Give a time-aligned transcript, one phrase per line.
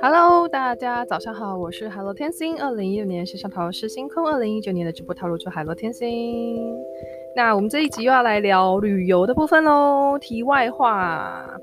[0.00, 2.58] Hello，大家早上好，我是海螺天星。
[2.60, 6.76] 二零一六年线上塔罗师星空，二零一九年的直播套路主海螺天星。
[7.36, 10.18] 那我们这一集又要来聊旅游的部分喽。
[10.18, 11.60] 题外话，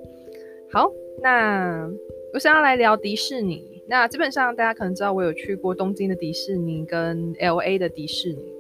[0.71, 1.89] 好，那
[2.33, 3.81] 我想要来聊迪士尼。
[3.87, 8.58] 那基本上大家可能知道，我有去过东京的迪士尼跟 LA 的迪士尼。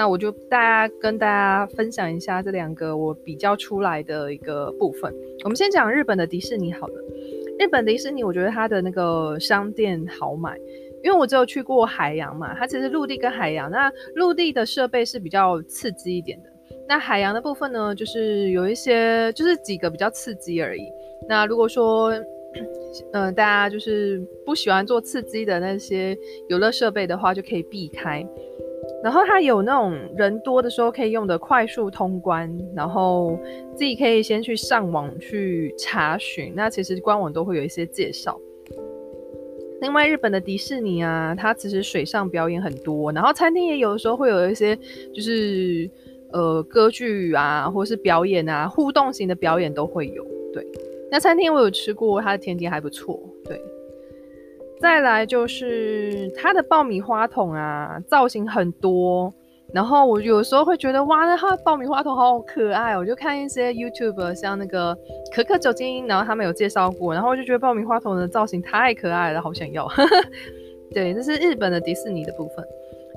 [0.00, 5.14] 那我就大家跟大家分享一下这两个我比较出来的一个部分。
[5.44, 6.94] 我们先讲日本的迪士尼好了。
[7.58, 10.56] 日本迪士尼，我觉得它的那个商店好买，
[11.04, 16.48] 因为我只有去过海洋嘛，它其实陆地跟海洋，那陆地的设备是比较刺激一点的，
[16.88, 20.80] 那海洋的部分呢，就是有一些就是几个比较刺激而已。
[21.28, 22.10] 那如果说，
[23.12, 26.16] 呃，大家就是不喜欢做刺激的那些
[26.48, 28.26] 游乐设备的话，就可以避开。
[29.02, 33.38] 然后它有那种人多的时候可以用的快速通关，然后
[33.74, 36.52] 自己可以先去上网去查询。
[36.54, 38.38] 那其实官网都会有一些介绍。
[39.80, 44.76] 另外，日本的迪士尼啊，它其实水上表演很多，然后餐厅也有的时候会有一些
[45.14, 45.90] 就是
[46.32, 50.22] 呃歌剧啊，或是表演啊，互动型的表演都会有。
[50.52, 50.66] 对，
[51.10, 53.18] 那餐厅我有吃过，它的甜点还不错。
[53.44, 53.58] 对。
[54.80, 59.32] 再来就是它的爆米花桶啊，造型很多，
[59.74, 64.96] 然后我有时候会觉得哇，那它的爆米花桶好可爱哦，我就看一些 YouTube，像那个
[65.34, 69.86] 可可酒精，然后他们有介绍过，然后我就觉得爆米花桶的造型太可爱了，好想要。
[70.94, 72.64] 对，这是日本的迪士尼的部分。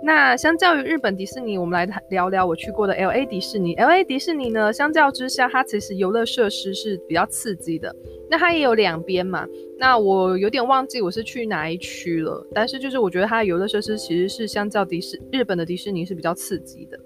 [0.01, 3.75] 那相较于日本迪士尼，我们来聊聊我去过的 LA 迪士尼。
[3.75, 7.95] LA 迪士尼呢，相较之下，它其实游乐设施是比较刺激的。
[8.29, 9.47] 那它也有两边嘛。
[9.77, 16.99] 那我有点忘记我是去哪一区了，但是就是我觉得它的游乐设施其实是相较迪士日本的迪士尼是比较刺激的。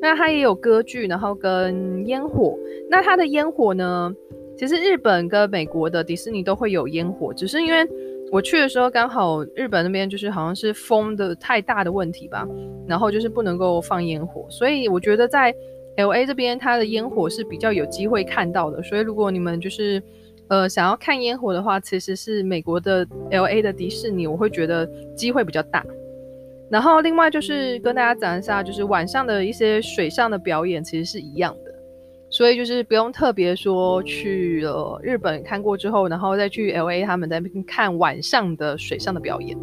[0.00, 2.58] 那它也有歌剧，然后跟烟火。
[2.90, 4.12] 那它的烟火呢，
[4.56, 7.88] 其实日本跟美国的迪士尼都会有烟火，只是因为。
[8.32, 12.48] 我去的时候刚好日本那边就是好像是风的太大的问题吧，
[12.88, 15.54] 然后就是不能够放烟火，所以我觉得在
[15.98, 18.82] LA 这边它的烟火是比较有机会看到的。
[18.82, 20.02] 所以如果你们就是
[20.48, 25.84] 呃想要看烟火的话，其实是美国的 LA 的迪士尼，我会觉得机会比较大。
[26.70, 31.71] 然后另外就是跟大家讲一下，就是晚上的一些水上的表演其实是一样的。
[32.32, 39.56] 所以就是不用特别说去了日本看过之后，然后再去 LA 他们在那边看晚上的水上的表演。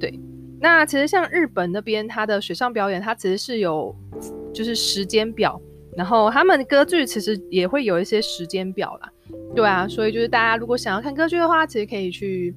[0.00, 0.12] 对，
[0.60, 3.94] 那其实像日本那边，它的水上表演，它其实是有
[4.52, 5.60] 就是时间表，
[5.96, 9.08] 然后他们歌剧其实也会有一些时间表啦。
[9.54, 12.52] 对啊，所以就是大家如果想要看歌剧的话，其实可以去，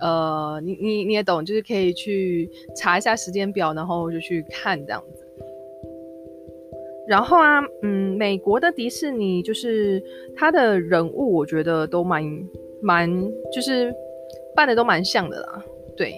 [0.00, 5.25] 呃，你你你也懂，就是可以去查一下时间表，然后就去看这样子。
[7.08, 10.02] 然后啊，嗯，美国的迪士尼就是
[10.34, 12.22] 它的人物，我觉得都蛮
[12.82, 13.08] 蛮，
[13.52, 13.94] 就是
[14.54, 15.64] 扮的都蛮像的啦。
[15.96, 16.14] 对，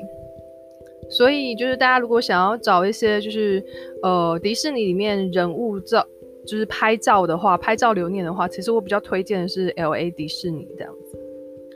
[1.11, 3.63] 所以就是大家如果想要找一些就是
[4.03, 6.05] 呃迪士尼里面人物照，
[6.47, 11.19] 就是拍照的话，拍照留念的话，其实我比较推荐的是 LA 迪士尼这样子。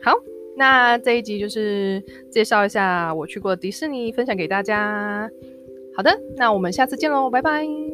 [0.02, 0.12] 好，
[0.56, 5.30] 那这一集就是介绍一下我去过迪士尼，分享给大家。
[5.94, 7.91] 好的，那我们下次见喽，拜拜。